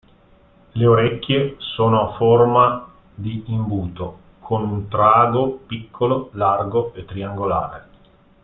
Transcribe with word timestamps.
Le 0.73 0.83
orecchie 0.87 1.57
sono 1.59 2.01
a 2.09 2.15
forma 2.17 2.91
di 3.13 3.43
imbuto, 3.53 4.17
con 4.39 4.67
un 4.67 4.87
trago 4.87 5.59
piccolo, 5.67 6.31
largo 6.33 6.91
e 6.95 7.05
triangolare. 7.05 7.87